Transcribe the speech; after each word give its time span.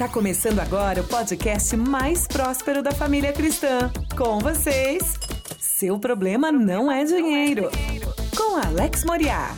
Tá 0.00 0.08
começando 0.08 0.60
agora 0.60 1.02
o 1.02 1.04
podcast 1.04 1.76
mais 1.76 2.26
próspero 2.26 2.82
da 2.82 2.90
família 2.90 3.34
cristã. 3.34 3.92
Com 4.16 4.38
vocês, 4.38 5.18
seu 5.58 5.98
problema 5.98 6.50
não 6.50 6.90
é 6.90 7.04
dinheiro. 7.04 7.70
Com 8.34 8.56
Alex 8.56 9.04
Moriá. 9.04 9.54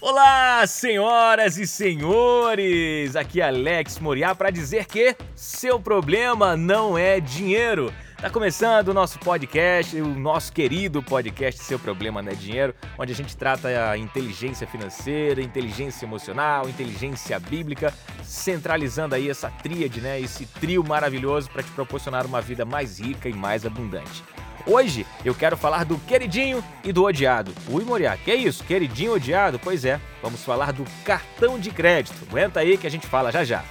Olá, 0.00 0.64
senhoras 0.68 1.58
e 1.58 1.66
senhores! 1.66 3.16
Aqui 3.16 3.40
é 3.40 3.48
Alex 3.48 3.98
Moriá 3.98 4.36
para 4.36 4.50
dizer 4.50 4.86
que 4.86 5.16
seu 5.34 5.80
problema 5.80 6.56
não 6.56 6.96
é 6.96 7.18
dinheiro. 7.18 7.92
Tá 8.22 8.30
começando 8.30 8.86
o 8.86 8.94
nosso 8.94 9.18
podcast, 9.18 10.00
o 10.00 10.06
nosso 10.06 10.52
querido 10.52 11.02
podcast 11.02 11.60
Seu 11.64 11.76
Problema 11.76 12.22
Não 12.22 12.30
é 12.30 12.36
Dinheiro, 12.36 12.72
onde 12.96 13.10
a 13.10 13.16
gente 13.16 13.36
trata 13.36 13.66
a 13.90 13.98
inteligência 13.98 14.64
financeira, 14.64 15.42
inteligência 15.42 16.06
emocional, 16.06 16.68
inteligência 16.68 17.36
bíblica, 17.40 17.92
centralizando 18.22 19.16
aí 19.16 19.28
essa 19.28 19.50
tríade, 19.50 20.00
né, 20.00 20.20
esse 20.20 20.46
trio 20.46 20.84
maravilhoso 20.84 21.50
para 21.50 21.64
te 21.64 21.72
proporcionar 21.72 22.24
uma 22.24 22.40
vida 22.40 22.64
mais 22.64 23.00
rica 23.00 23.28
e 23.28 23.34
mais 23.34 23.66
abundante. 23.66 24.22
Hoje 24.64 25.04
eu 25.24 25.34
quero 25.34 25.56
falar 25.56 25.84
do 25.84 25.98
queridinho 25.98 26.62
e 26.84 26.92
do 26.92 27.02
odiado. 27.02 27.52
Ui, 27.68 27.84
Moriá, 27.84 28.16
que 28.16 28.30
é 28.30 28.36
isso? 28.36 28.62
Queridinho 28.62 29.14
odiado? 29.14 29.58
Pois 29.58 29.84
é, 29.84 30.00
vamos 30.22 30.44
falar 30.44 30.72
do 30.72 30.84
cartão 31.04 31.58
de 31.58 31.72
crédito. 31.72 32.24
Aguenta 32.30 32.60
aí 32.60 32.78
que 32.78 32.86
a 32.86 32.90
gente 32.90 33.08
fala 33.08 33.32
já 33.32 33.42
já. 33.42 33.64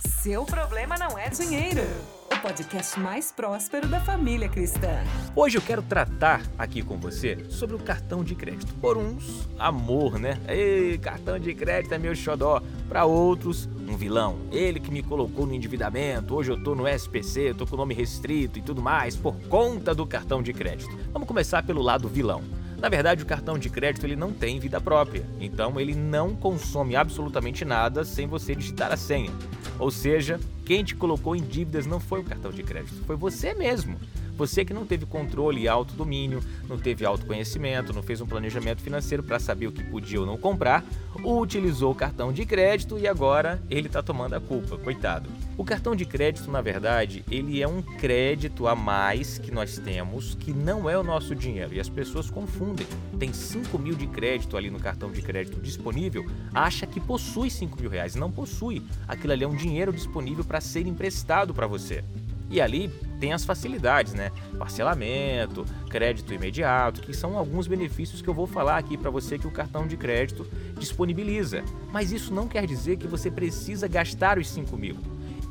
Seu 0.00 0.46
problema 0.46 0.96
não 0.96 1.18
é 1.18 1.28
dinheiro 1.28 2.17
o 2.38 2.40
podcast 2.40 3.00
mais 3.00 3.32
próspero 3.32 3.88
da 3.88 4.00
família 4.00 4.48
cristã. 4.48 5.02
Hoje 5.34 5.58
eu 5.58 5.62
quero 5.62 5.82
tratar 5.82 6.40
aqui 6.56 6.82
com 6.82 6.96
você 6.96 7.44
sobre 7.50 7.74
o 7.74 7.78
cartão 7.80 8.22
de 8.22 8.36
crédito. 8.36 8.72
Por 8.74 8.96
uns, 8.96 9.48
amor, 9.58 10.20
né? 10.20 10.38
Ei, 10.46 10.96
cartão 10.98 11.38
de 11.38 11.52
crédito 11.52 11.92
é 11.94 11.98
meu 11.98 12.14
xodó. 12.14 12.62
Para 12.88 13.04
outros, 13.04 13.68
um 13.88 13.96
vilão. 13.96 14.38
Ele 14.52 14.78
que 14.78 14.90
me 14.90 15.02
colocou 15.02 15.46
no 15.46 15.54
endividamento. 15.54 16.34
Hoje 16.34 16.52
eu 16.52 16.62
tô 16.62 16.76
no 16.76 16.86
SPC, 16.86 17.54
tô 17.54 17.66
com 17.66 17.76
nome 17.76 17.92
restrito 17.92 18.58
e 18.58 18.62
tudo 18.62 18.80
mais 18.80 19.16
por 19.16 19.34
conta 19.48 19.92
do 19.92 20.06
cartão 20.06 20.40
de 20.40 20.52
crédito. 20.52 20.96
Vamos 21.12 21.26
começar 21.26 21.64
pelo 21.64 21.82
lado 21.82 22.08
vilão. 22.08 22.42
Na 22.80 22.88
verdade, 22.88 23.24
o 23.24 23.26
cartão 23.26 23.58
de 23.58 23.68
crédito 23.68 24.06
ele 24.06 24.14
não 24.14 24.32
tem 24.32 24.60
vida 24.60 24.80
própria, 24.80 25.26
então 25.40 25.80
ele 25.80 25.96
não 25.96 26.36
consome 26.36 26.94
absolutamente 26.94 27.64
nada 27.64 28.04
sem 28.04 28.28
você 28.28 28.54
digitar 28.54 28.92
a 28.92 28.96
senha. 28.96 29.32
Ou 29.78 29.90
seja, 29.90 30.40
quem 30.64 30.84
te 30.84 30.94
colocou 30.94 31.34
em 31.36 31.42
dívidas 31.42 31.86
não 31.86 32.00
foi 32.00 32.20
o 32.20 32.24
cartão 32.24 32.50
de 32.50 32.62
crédito, 32.62 33.02
foi 33.06 33.16
você 33.16 33.54
mesmo. 33.54 33.98
Você 34.38 34.64
que 34.64 34.72
não 34.72 34.86
teve 34.86 35.04
controle 35.04 35.62
e 35.62 35.68
autodomínio, 35.68 36.40
não 36.68 36.78
teve 36.78 37.04
autoconhecimento, 37.04 37.92
não 37.92 38.04
fez 38.04 38.20
um 38.20 38.26
planejamento 38.26 38.80
financeiro 38.80 39.20
para 39.20 39.40
saber 39.40 39.66
o 39.66 39.72
que 39.72 39.82
podia 39.82 40.20
ou 40.20 40.26
não 40.26 40.38
comprar, 40.38 40.84
utilizou 41.24 41.90
o 41.90 41.94
cartão 41.94 42.32
de 42.32 42.46
crédito 42.46 42.96
e 42.96 43.08
agora 43.08 43.60
ele 43.68 43.88
está 43.88 44.00
tomando 44.00 44.34
a 44.34 44.40
culpa, 44.40 44.78
coitado. 44.78 45.28
O 45.56 45.64
cartão 45.64 45.96
de 45.96 46.04
crédito, 46.04 46.48
na 46.52 46.60
verdade, 46.60 47.24
ele 47.28 47.60
é 47.60 47.66
um 47.66 47.82
crédito 47.82 48.68
a 48.68 48.76
mais 48.76 49.38
que 49.38 49.50
nós 49.50 49.76
temos 49.76 50.36
que 50.36 50.52
não 50.52 50.88
é 50.88 50.96
o 50.96 51.02
nosso 51.02 51.34
dinheiro 51.34 51.74
e 51.74 51.80
as 51.80 51.88
pessoas 51.88 52.30
confundem. 52.30 52.86
Tem 53.18 53.32
5 53.32 53.76
mil 53.76 53.96
de 53.96 54.06
crédito 54.06 54.56
ali 54.56 54.70
no 54.70 54.78
cartão 54.78 55.10
de 55.10 55.20
crédito 55.20 55.60
disponível, 55.60 56.24
acha 56.54 56.86
que 56.86 57.00
possui 57.00 57.50
5 57.50 57.80
mil 57.80 57.90
reais, 57.90 58.14
não 58.14 58.30
possui. 58.30 58.84
Aquilo 59.08 59.32
ali 59.32 59.42
é 59.42 59.48
um 59.48 59.56
dinheiro 59.56 59.92
disponível 59.92 60.44
para 60.44 60.60
ser 60.60 60.86
emprestado 60.86 61.52
para 61.52 61.66
você. 61.66 62.04
E 62.50 62.60
ali 62.60 62.88
tem 63.20 63.32
as 63.32 63.44
facilidades, 63.44 64.14
né? 64.14 64.30
Parcelamento, 64.58 65.64
crédito 65.90 66.32
imediato, 66.32 67.00
que 67.00 67.12
são 67.12 67.36
alguns 67.36 67.66
benefícios 67.66 68.22
que 68.22 68.28
eu 68.28 68.34
vou 68.34 68.46
falar 68.46 68.78
aqui 68.78 68.96
para 68.96 69.10
você 69.10 69.38
que 69.38 69.46
o 69.46 69.50
cartão 69.50 69.86
de 69.86 69.96
crédito 69.96 70.46
disponibiliza. 70.78 71.62
Mas 71.92 72.12
isso 72.12 72.32
não 72.32 72.48
quer 72.48 72.66
dizer 72.66 72.96
que 72.96 73.06
você 73.06 73.30
precisa 73.30 73.86
gastar 73.86 74.38
os 74.38 74.48
5 74.48 74.76
mil. 74.76 74.96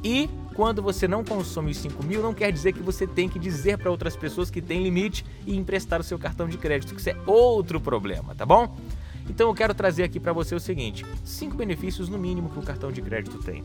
E 0.03 0.29
quando 0.53 0.81
você 0.81 1.07
não 1.07 1.23
consome 1.23 1.71
os 1.71 1.77
5 1.77 2.03
mil, 2.03 2.21
não 2.21 2.33
quer 2.33 2.51
dizer 2.51 2.73
que 2.73 2.81
você 2.81 3.05
tem 3.05 3.29
que 3.29 3.37
dizer 3.37 3.77
para 3.77 3.91
outras 3.91 4.15
pessoas 4.15 4.49
que 4.49 4.61
tem 4.61 4.81
limite 4.81 5.25
e 5.45 5.55
emprestar 5.55 5.99
o 5.99 6.03
seu 6.03 6.17
cartão 6.17 6.47
de 6.47 6.57
crédito, 6.57 6.95
que 6.95 6.99
isso 6.99 7.09
é 7.09 7.17
outro 7.25 7.79
problema, 7.79 8.33
tá 8.33 8.45
bom? 8.45 8.75
Então 9.29 9.49
eu 9.49 9.53
quero 9.53 9.73
trazer 9.73 10.03
aqui 10.03 10.19
para 10.19 10.33
você 10.33 10.55
o 10.55 10.59
seguinte: 10.59 11.05
cinco 11.23 11.55
benefícios 11.55 12.09
no 12.09 12.17
mínimo 12.17 12.49
que 12.49 12.59
o 12.59 12.63
cartão 12.63 12.91
de 12.91 13.01
crédito 13.01 13.37
tem. 13.39 13.63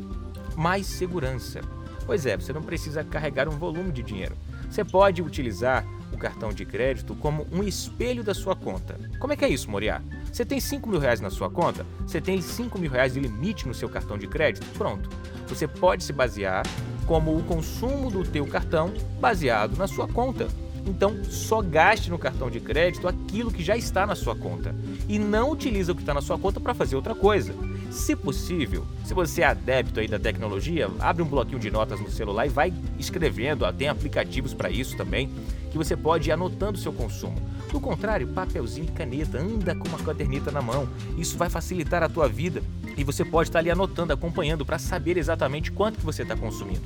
Mais 0.57 0.87
segurança. 0.87 1.61
Pois 2.05 2.27
é, 2.27 2.37
você 2.37 2.53
não 2.53 2.63
precisa 2.63 3.05
carregar 3.05 3.49
um 3.49 3.57
volume 3.57 3.93
de 3.93 4.03
dinheiro. 4.03 4.37
Você 4.69 4.85
pode 4.85 5.23
utilizar 5.23 5.85
o 6.13 6.19
cartão 6.19 6.51
de 6.51 6.65
crédito 6.65 7.15
como 7.15 7.47
um 7.53 7.63
espelho 7.63 8.23
da 8.23 8.35
sua 8.35 8.55
conta. 8.55 8.99
Como 9.19 9.33
é 9.33 9.37
que 9.37 9.45
é 9.45 9.49
isso, 9.49 9.71
Moriá? 9.71 10.01
Você 10.33 10.45
tem 10.45 10.61
5 10.61 10.89
mil 10.89 10.99
reais 10.99 11.21
na 11.21 11.31
sua 11.31 11.51
conta? 11.51 11.87
Você 12.07 12.21
tem 12.21 12.41
5 12.41 12.79
mil 12.79 12.91
reais 12.91 13.15
de 13.15 13.21
limite 13.21 13.67
no 13.67 13.75
seu 13.75 13.89
cartão 13.89 14.19
de 14.19 14.27
crédito? 14.27 14.67
Pronto. 14.77 15.09
Você 15.49 15.67
pode 15.67 16.05
se 16.05 16.13
basear 16.13 16.65
como 17.07 17.37
o 17.37 17.43
consumo 17.45 18.11
do 18.11 18.25
teu 18.25 18.47
cartão 18.47 18.93
baseado 19.21 19.77
na 19.77 19.87
sua 19.87 20.09
conta. 20.09 20.49
Então, 20.87 21.25
só 21.25 21.63
gaste 21.63 22.11
no 22.11 22.19
cartão 22.19 22.51
de 22.51 22.61
crédito 22.61 23.07
aquilo 23.07 23.53
que 23.53 23.63
já 23.63 23.77
está 23.77 24.07
na 24.07 24.15
sua 24.15 24.35
conta 24.35 24.75
e 25.09 25.19
não 25.19 25.51
utilize 25.51 25.91
o 25.91 25.95
que 25.95 26.03
está 26.03 26.13
na 26.13 26.21
sua 26.21 26.39
conta 26.39 26.61
para 26.61 26.75
fazer 26.75 26.97
outra 26.97 27.15
coisa. 27.15 27.55
Se 27.91 28.17
possível, 28.17 28.85
se 29.05 29.15
você 29.15 29.43
é 29.43 29.47
adepto 29.47 30.01
aí 30.01 30.09
da 30.09 30.19
tecnologia, 30.19 30.91
abre 30.99 31.23
um 31.23 31.27
bloquinho 31.27 31.59
de 31.59 31.71
notas 31.71 32.01
no 32.01 32.11
celular 32.11 32.47
e 32.47 32.49
vai 32.49 32.73
escrevendo. 32.99 33.71
Tem 33.75 33.89
aplicativos 33.89 34.55
para 34.55 34.71
isso 34.71 34.97
também, 34.97 35.31
que 35.71 35.79
você 35.79 35.97
pode 35.97 36.31
ir 36.31 36.33
anotando 36.33 36.79
o 36.79 36.81
seu 36.81 36.93
consumo. 36.93 37.37
Do 37.71 37.81
contrário, 37.81 38.27
papelzinho 38.29 38.87
e 38.87 38.93
caneta, 38.93 39.39
anda 39.39 39.75
com 39.75 39.89
uma 39.89 39.99
caderneta 39.99 40.51
na 40.51 40.61
mão. 40.61 40.89
Isso 41.17 41.39
vai 41.39 41.49
facilitar 41.49 42.03
a 42.03 42.09
tua 42.09 42.29
vida 42.29 42.63
e 42.97 43.05
você 43.05 43.25
pode 43.25 43.49
estar 43.49 43.61
ali 43.61 43.71
anotando, 43.71 44.13
acompanhando 44.13 44.65
para 44.65 44.79
saber 44.79 45.17
exatamente 45.17 45.71
quanto 45.71 45.99
que 45.99 46.05
você 46.05 46.23
está 46.23 46.37
consumindo. 46.37 46.83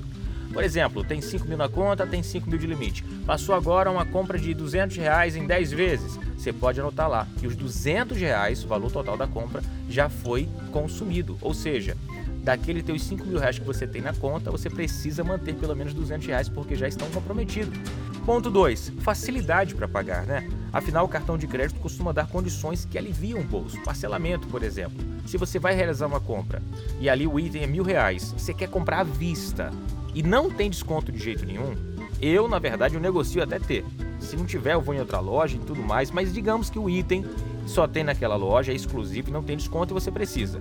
Por 0.52 0.62
exemplo, 0.64 1.04
tem 1.04 1.20
5 1.20 1.46
mil 1.46 1.56
na 1.56 1.68
conta, 1.68 2.06
tem 2.06 2.22
5 2.22 2.48
mil 2.48 2.58
de 2.58 2.66
limite. 2.66 3.02
Passou 3.26 3.54
agora 3.54 3.90
uma 3.90 4.04
compra 4.04 4.38
de 4.38 4.54
200 4.54 4.96
reais 4.96 5.36
em 5.36 5.46
10 5.46 5.72
vezes. 5.72 6.18
Você 6.36 6.52
pode 6.52 6.80
anotar 6.80 7.08
lá 7.08 7.26
que 7.38 7.46
os 7.46 7.56
200 7.56 8.16
reais, 8.16 8.64
o 8.64 8.68
valor 8.68 8.90
total 8.90 9.16
da 9.16 9.26
compra, 9.26 9.62
já 9.88 10.08
foi 10.08 10.48
consumido. 10.72 11.36
Ou 11.40 11.52
seja, 11.52 11.96
daquele 12.42 12.80
teus 12.80 13.02
5 13.02 13.26
mil 13.26 13.40
reais 13.40 13.58
que 13.58 13.64
você 13.64 13.86
tem 13.86 14.00
na 14.00 14.14
conta, 14.14 14.50
você 14.52 14.70
precisa 14.70 15.24
manter 15.24 15.54
pelo 15.56 15.74
menos 15.74 15.92
200 15.92 16.26
reais 16.26 16.48
porque 16.48 16.76
já 16.76 16.86
estão 16.86 17.10
comprometidos. 17.10 17.76
Ponto 18.24 18.50
2. 18.50 18.92
Facilidade 19.00 19.74
para 19.74 19.88
pagar, 19.88 20.24
né? 20.26 20.48
Afinal, 20.72 21.04
o 21.04 21.08
cartão 21.08 21.36
de 21.36 21.46
crédito 21.46 21.80
costuma 21.80 22.12
dar 22.12 22.28
condições 22.28 22.84
que 22.84 22.96
aliviam 22.96 23.40
o 23.40 23.44
bolso. 23.44 23.80
Parcelamento, 23.82 24.46
por 24.46 24.62
exemplo. 24.62 24.96
Se 25.26 25.36
você 25.36 25.58
vai 25.58 25.74
realizar 25.74 26.06
uma 26.06 26.20
compra 26.20 26.62
e 27.00 27.08
ali 27.08 27.26
o 27.26 27.38
item 27.40 27.62
é 27.62 27.66
mil 27.66 27.82
reais, 27.82 28.32
você 28.36 28.54
quer 28.54 28.68
comprar 28.68 29.00
à 29.00 29.04
vista 29.04 29.72
e 30.16 30.22
não 30.22 30.50
tem 30.50 30.70
desconto 30.70 31.12
de 31.12 31.22
jeito 31.22 31.44
nenhum, 31.44 31.76
eu, 32.22 32.48
na 32.48 32.58
verdade, 32.58 32.94
eu 32.94 33.00
negocio 33.00 33.42
até 33.42 33.58
ter. 33.58 33.84
Se 34.18 34.34
não 34.34 34.46
tiver, 34.46 34.72
eu 34.72 34.80
vou 34.80 34.94
em 34.94 34.98
outra 34.98 35.20
loja 35.20 35.56
e 35.56 35.60
tudo 35.60 35.82
mais, 35.82 36.10
mas 36.10 36.32
digamos 36.32 36.70
que 36.70 36.78
o 36.78 36.88
item 36.88 37.22
só 37.66 37.86
tem 37.86 38.02
naquela 38.02 38.34
loja, 38.34 38.72
é 38.72 38.74
exclusivo 38.74 39.28
e 39.28 39.32
não 39.32 39.42
tem 39.42 39.58
desconto 39.58 39.92
e 39.92 39.94
você 39.94 40.10
precisa. 40.10 40.58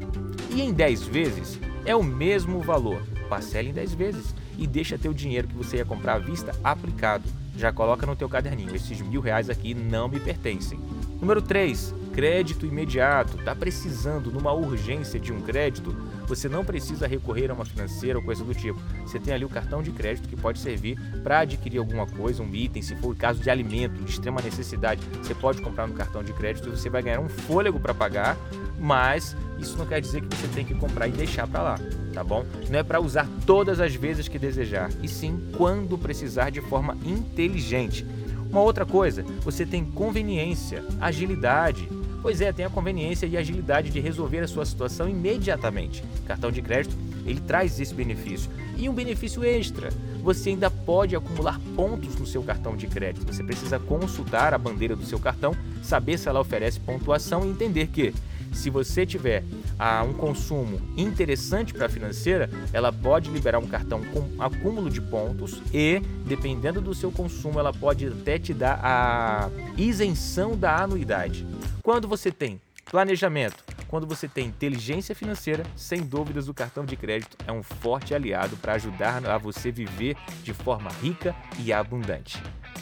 E 0.52 0.62
em 0.62 0.74
10 0.74 1.04
vezes 1.04 1.58
é 1.86 1.96
o 1.96 2.04
mesmo 2.04 2.60
valor. 2.60 3.02
Parcela 3.30 3.70
em 3.70 3.74
10 3.74 3.94
vezes 3.94 4.36
e 4.58 4.68
deixa 4.68 4.98
teu 4.98 5.14
dinheiro 5.14 5.48
que 5.48 5.56
você 5.56 5.78
ia 5.78 5.86
comprar 5.86 6.16
à 6.16 6.20
vista 6.20 6.54
aplicado. 6.62 7.24
Já 7.58 7.72
coloca 7.72 8.06
no 8.06 8.16
teu 8.16 8.28
caderninho, 8.28 8.76
esses 8.76 9.00
mil 9.00 9.22
reais 9.22 9.50
aqui 9.50 9.74
não 9.74 10.10
me 10.10 10.20
pertencem. 10.20 10.78
Número 11.22 11.42
3, 11.42 11.96
crédito 12.16 12.66
imediato. 12.66 13.38
Está 13.38 13.54
precisando 13.54 14.32
numa 14.32 14.54
urgência 14.54 15.20
de 15.20 15.34
um 15.34 15.42
crédito? 15.42 15.94
Você 16.28 16.48
não 16.48 16.64
precisa 16.64 17.06
recorrer 17.06 17.52
a 17.52 17.54
uma 17.54 17.66
financeira 17.66 18.18
ou 18.18 18.24
coisa 18.24 18.42
do 18.42 18.56
tipo. 18.56 18.80
Você 19.02 19.20
tem 19.20 19.34
ali 19.34 19.44
o 19.44 19.50
cartão 19.50 19.84
de 19.84 19.92
crédito 19.92 20.30
que 20.30 20.36
pode 20.36 20.60
servir 20.60 20.98
para 21.22 21.40
adquirir 21.40 21.78
alguma 21.78 22.08
coisa, 22.08 22.42
um 22.42 22.56
item, 22.56 22.82
se 22.82 22.96
for 22.96 23.12
o 23.12 23.16
caso 23.16 23.42
de 23.42 23.50
alimento 23.50 24.02
de 24.02 24.10
extrema 24.10 24.42
necessidade, 24.42 25.06
você 25.22 25.36
pode 25.36 25.62
comprar 25.62 25.88
no 25.88 25.94
cartão 25.94 26.24
de 26.24 26.32
crédito 26.32 26.70
e 26.70 26.72
você 26.72 26.90
vai 26.90 27.04
ganhar 27.04 27.20
um 27.20 27.28
fôlego 27.28 27.82
para 27.82 27.94
pagar, 27.94 28.38
mas 28.80 29.36
isso 29.60 29.78
não 29.78 29.86
quer 29.86 30.00
dizer 30.00 30.22
que 30.22 30.34
você 30.34 30.48
tem 30.48 30.64
que 30.64 30.74
comprar 30.74 31.10
e 31.10 31.12
deixar 31.12 31.46
para 31.48 31.62
lá, 31.62 31.80
tá 32.14 32.24
bom? 32.24 32.46
Não 32.70 32.80
é 32.80 32.84
para 32.84 33.02
usar 33.02 33.28
todas 33.46 33.82
as 33.82 33.94
vezes 33.94 34.30
que 34.30 34.40
desejar, 34.40 34.90
e 35.04 35.08
sim 35.10 35.52
quando 35.58 35.98
precisar 35.98 36.50
de 36.50 36.62
forma 36.62 36.98
inteligente. 37.06 38.06
Uma 38.50 38.62
outra 38.62 38.86
coisa, 38.86 39.24
você 39.42 39.66
tem 39.66 39.84
conveniência, 39.84 40.82
agilidade. 41.02 41.90
Pois 42.26 42.42
é, 42.42 42.52
tem 42.52 42.66
a 42.66 42.72
conveniência 42.72 43.28
e 43.28 43.38
agilidade 43.38 43.92
de 43.92 44.00
resolver 44.00 44.40
a 44.40 44.48
sua 44.48 44.66
situação 44.66 45.08
imediatamente. 45.08 46.04
Cartão 46.26 46.52
de 46.52 46.60
crédito, 46.60 46.98
ele 47.24 47.40
traz 47.40 47.80
esse 47.80 47.94
benefício. 47.94 48.50
E 48.76 48.90
um 48.90 48.96
benefício 48.96 49.44
extra, 49.44 49.90
você 50.24 50.50
ainda 50.50 50.72
pode 50.72 51.16
acumular 51.16 51.62
pontos 51.76 52.16
no 52.16 52.26
seu 52.26 52.42
cartão 52.42 52.76
de 52.76 52.88
crédito. 52.88 53.32
Você 53.32 53.44
precisa 53.44 53.78
consultar 53.78 54.56
a 54.56 54.58
bandeira 54.58 54.96
do 54.96 55.06
seu 55.06 55.20
cartão, 55.20 55.56
saber 55.84 56.18
se 56.18 56.28
ela 56.28 56.40
oferece 56.40 56.80
pontuação 56.80 57.46
e 57.46 57.52
entender 57.52 57.86
que 57.90 58.12
se 58.56 58.70
você 58.70 59.06
tiver 59.06 59.44
ah, 59.78 60.04
um 60.04 60.14
consumo 60.14 60.82
interessante 60.98 61.74
para 61.74 61.86
a 61.86 61.90
financeira, 61.90 62.50
ela 62.74 62.92
pode 62.92 63.30
liberar 63.30 63.60
um 63.60 63.68
cartão 63.68 64.02
com 64.06 64.42
acúmulo 64.42 64.90
de 64.90 65.02
pontos 65.02 65.62
e, 65.74 66.00
dependendo 66.26 66.82
do 66.82 66.94
seu 66.94 67.12
consumo, 67.12 67.60
ela 67.60 67.74
pode 67.74 68.08
até 68.08 68.40
te 68.40 68.54
dar 68.54 68.80
a 68.84 69.50
isenção 69.78 70.58
da 70.58 70.82
anuidade. 70.82 71.46
Quando 71.84 72.08
você 72.08 72.32
tem 72.32 72.60
planejamento, 72.90 73.64
Quando 73.88 74.08
você 74.08 74.28
tem 74.28 74.48
inteligência 74.48 75.16
financeira, 75.16 75.64
sem 75.76 76.02
dúvidas 76.02 76.50
o 76.50 76.54
cartão 76.54 76.86
de 76.86 76.96
crédito 76.96 77.38
é 77.48 77.52
um 77.52 77.64
forte 77.64 78.14
aliado 78.14 78.58
para 78.58 78.74
ajudar 78.74 79.26
a 79.26 79.38
você 79.38 79.72
viver 79.72 80.18
de 80.44 80.54
forma 80.54 80.90
rica 81.02 81.36
e 81.60 81.72
abundante. 81.72 82.42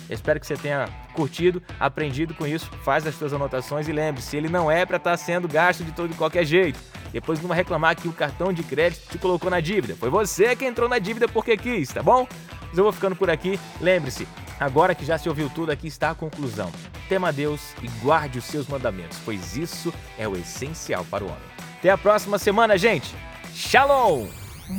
Espero 0.09 0.39
que 0.39 0.45
você 0.45 0.55
tenha 0.55 0.87
curtido, 1.13 1.61
aprendido 1.79 2.33
com 2.33 2.45
isso. 2.45 2.69
Faz 2.83 3.05
as 3.07 3.15
suas 3.15 3.33
anotações 3.33 3.87
e 3.87 3.91
lembre-se, 3.91 4.35
ele 4.35 4.49
não 4.49 4.69
é 4.69 4.85
para 4.85 4.97
estar 4.97 5.11
tá 5.11 5.17
sendo 5.17 5.47
gasto 5.47 5.83
de 5.83 5.91
todo 5.91 6.11
e 6.11 6.15
qualquer 6.15 6.45
jeito. 6.45 6.79
Depois 7.11 7.39
não 7.39 7.47
vai 7.47 7.57
reclamar 7.57 7.95
que 7.95 8.07
o 8.07 8.11
cartão 8.13 8.51
de 8.51 8.63
crédito 8.63 9.07
te 9.09 9.17
colocou 9.17 9.49
na 9.49 9.59
dívida. 9.59 9.95
Foi 9.95 10.09
você 10.09 10.55
que 10.55 10.65
entrou 10.65 10.89
na 10.89 10.97
dívida 10.97 11.27
porque 11.27 11.55
quis, 11.55 11.89
tá 11.89 12.01
bom? 12.01 12.27
Mas 12.67 12.77
eu 12.77 12.83
vou 12.83 12.91
ficando 12.91 13.15
por 13.15 13.29
aqui. 13.29 13.59
Lembre-se, 13.79 14.27
agora 14.59 14.95
que 14.95 15.05
já 15.05 15.17
se 15.17 15.29
ouviu 15.29 15.49
tudo, 15.49 15.71
aqui 15.71 15.87
está 15.87 16.09
a 16.09 16.15
conclusão. 16.15 16.71
Tema 17.07 17.29
a 17.29 17.31
Deus 17.31 17.75
e 17.83 17.87
guarde 18.03 18.39
os 18.39 18.45
seus 18.45 18.67
mandamentos, 18.67 19.19
pois 19.23 19.55
isso 19.55 19.93
é 20.17 20.27
o 20.27 20.35
essencial 20.35 21.05
para 21.05 21.23
o 21.23 21.27
homem. 21.27 21.53
Até 21.77 21.91
a 21.91 21.97
próxima 21.97 22.39
semana, 22.39 22.77
gente. 22.77 23.13
Shalom! 23.53 24.27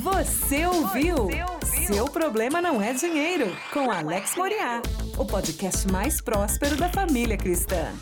Você 0.02 0.66
ouviu? 0.66 1.16
Você 1.16 1.44
ouviu? 1.44 1.94
Seu 1.94 2.06
problema 2.06 2.60
não 2.60 2.82
é 2.82 2.92
dinheiro, 2.94 3.54
com 3.72 3.90
Alex 3.90 4.34
Moriá, 4.34 4.80
o 5.16 5.24
podcast 5.24 5.86
mais 5.90 6.20
próspero 6.20 6.76
da 6.76 6.88
família 6.88 7.36
cristã. 7.36 7.92